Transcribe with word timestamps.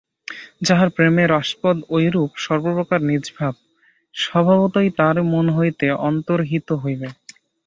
যাহার 0.61 0.89
প্রেমের 0.89 1.29
আস্পদ 1.39 1.77
ঐরূপ, 1.89 2.31
সর্বপ্রকার 2.37 2.99
নীচভাব 3.09 3.53
স্বভাবতই 4.15 4.89
তাহার 4.97 5.17
মন 5.31 5.45
হইতে 5.57 5.85
অন্তর্হিত 6.07 6.67
হইবে। 6.83 7.07